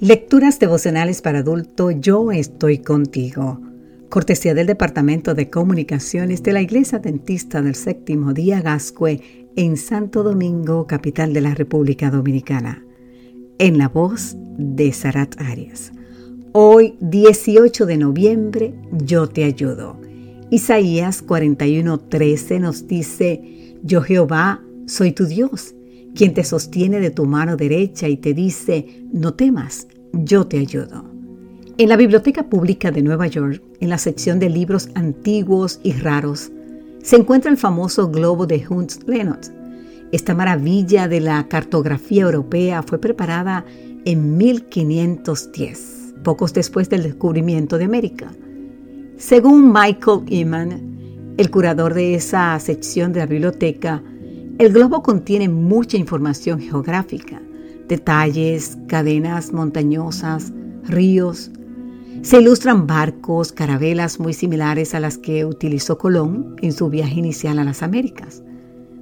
[0.00, 3.60] Lecturas devocionales para adulto, yo estoy contigo.
[4.08, 9.20] Cortesía del Departamento de Comunicaciones de la Iglesia Dentista del Séptimo Día Gascue
[9.56, 12.82] en Santo Domingo, capital de la República Dominicana.
[13.58, 15.92] En la voz de Sarat Arias.
[16.52, 18.74] Hoy, 18 de noviembre,
[19.04, 20.00] yo te ayudo.
[20.50, 25.74] Isaías 41:13 nos dice, Yo Jehová soy tu Dios
[26.14, 31.04] quien te sostiene de tu mano derecha y te dice, no temas, yo te ayudo.
[31.78, 36.50] En la Biblioteca Pública de Nueva York, en la sección de libros antiguos y raros,
[37.02, 39.46] se encuentra el famoso globo de Hunt Leonard.
[40.12, 43.64] Esta maravilla de la cartografía europea fue preparada
[44.04, 48.30] en 1510, pocos después del descubrimiento de América.
[49.16, 54.02] Según Michael Eman, el curador de esa sección de la biblioteca,
[54.58, 57.40] el globo contiene mucha información geográfica,
[57.90, 60.52] detalles, cadenas montañosas,
[60.84, 61.50] ríos.
[62.22, 67.58] Se ilustran barcos, carabelas muy similares a las que utilizó Colón en su viaje inicial
[67.58, 68.42] a las Américas.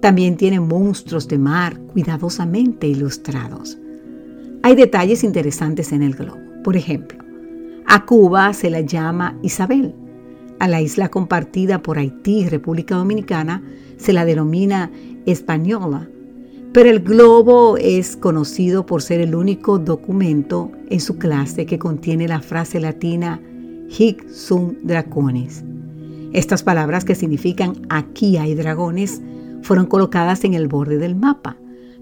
[0.00, 3.78] También tiene monstruos de mar cuidadosamente ilustrados.
[4.62, 6.40] Hay detalles interesantes en el globo.
[6.64, 7.18] Por ejemplo,
[7.86, 9.94] a Cuba se la llama Isabel.
[10.58, 13.62] A la isla compartida por Haití y República Dominicana
[13.98, 14.90] se la denomina
[15.26, 16.08] española,
[16.72, 22.28] pero el globo es conocido por ser el único documento en su clase que contiene
[22.28, 23.40] la frase latina
[23.88, 25.64] Hic sum dracones.
[26.32, 29.20] Estas palabras que significan aquí hay dragones
[29.62, 31.56] fueron colocadas en el borde del mapa,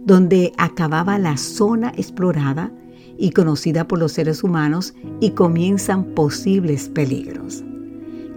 [0.05, 2.70] donde acababa la zona explorada
[3.16, 7.64] y conocida por los seres humanos y comienzan posibles peligros.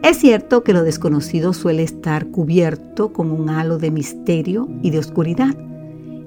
[0.02, 4.98] Es cierto que lo desconocido suele estar cubierto con un halo de misterio y de
[4.98, 5.56] oscuridad,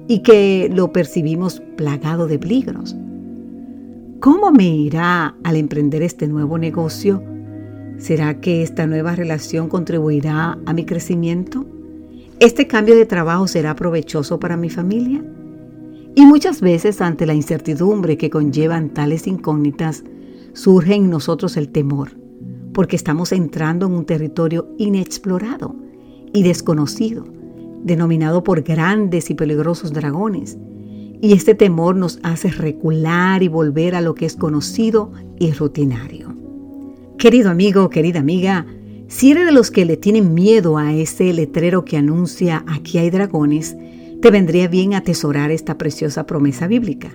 [0.07, 2.95] y que lo percibimos plagado de peligros.
[4.19, 7.21] ¿Cómo me irá al emprender este nuevo negocio?
[7.97, 11.65] ¿Será que esta nueva relación contribuirá a mi crecimiento?
[12.39, 15.23] ¿Este cambio de trabajo será provechoso para mi familia?
[16.15, 20.03] Y muchas veces ante la incertidumbre que conllevan tales incógnitas,
[20.53, 22.25] surge en nosotros el temor
[22.75, 25.77] porque estamos entrando en un territorio inexplorado
[26.33, 27.25] y desconocido,
[27.85, 30.57] denominado por grandes y peligrosos dragones.
[31.21, 36.35] Y este temor nos hace recular y volver a lo que es conocido y rutinario.
[37.17, 38.65] Querido amigo, querida amiga,
[39.07, 43.11] si eres de los que le tienen miedo a ese letrero que anuncia aquí hay
[43.11, 43.77] dragones,
[44.19, 47.11] te vendría bien atesorar esta preciosa promesa bíblica.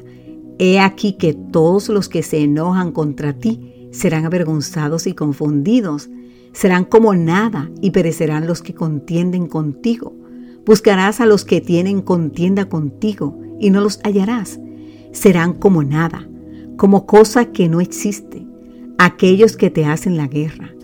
[0.61, 6.11] He aquí que todos los que se enojan contra ti serán avergonzados y confundidos,
[6.53, 10.20] serán como nada y perecerán los que contienden contigo.
[10.67, 14.61] Buscarás a los que tienen contienda contigo y no los hallarás.
[15.13, 16.29] Serán como nada,
[16.77, 18.47] como cosa que no existe,
[18.99, 20.75] aquellos que te hacen la guerra.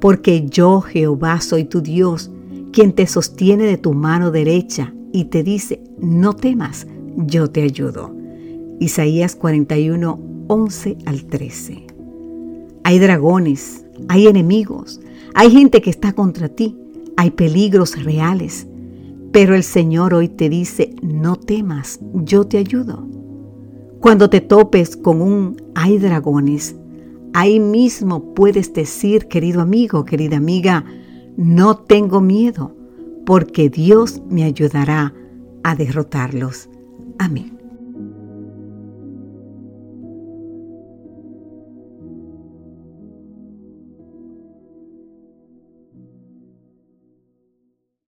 [0.00, 2.30] Porque yo, Jehová, soy tu Dios,
[2.72, 8.14] quien te sostiene de tu mano derecha y te dice, no temas, yo te ayudo.
[8.80, 11.86] Isaías 41, 11 al 13.
[12.82, 15.00] Hay dragones, hay enemigos,
[15.34, 16.76] hay gente que está contra ti,
[17.16, 18.66] hay peligros reales.
[19.34, 23.04] Pero el Señor hoy te dice, no temas, yo te ayudo.
[23.98, 26.76] Cuando te topes con un hay dragones,
[27.32, 30.84] ahí mismo puedes decir, querido amigo, querida amiga,
[31.36, 32.76] no tengo miedo,
[33.26, 35.12] porque Dios me ayudará
[35.64, 36.68] a derrotarlos.
[37.18, 37.58] Amén.